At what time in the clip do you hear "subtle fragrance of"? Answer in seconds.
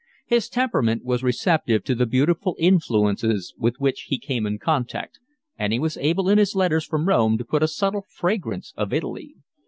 7.67-8.93